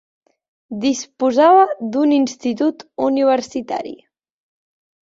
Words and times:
Disposava 0.85 1.67
d'un 1.97 2.17
institut 2.17 2.83
universitari. 3.11 3.97